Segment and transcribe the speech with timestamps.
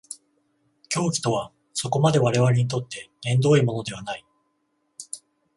[0.89, 4.25] 狂気とはそこまで我々にとって縁遠いものではない。